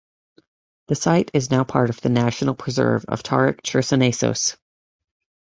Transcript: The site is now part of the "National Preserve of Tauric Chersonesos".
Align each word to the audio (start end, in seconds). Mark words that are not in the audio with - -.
The 0.87 0.95
site 0.95 1.29
is 1.35 1.51
now 1.51 1.63
part 1.63 1.91
of 1.91 2.01
the 2.01 2.09
"National 2.09 2.55
Preserve 2.55 3.05
of 3.07 3.21
Tauric 3.21 3.61
Chersonesos". 3.61 4.57